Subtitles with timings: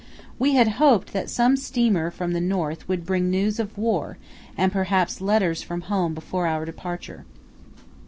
[0.39, 4.17] We had hoped that some steamer from the north would bring news of war
[4.57, 7.23] and perhaps letters from home before our departure.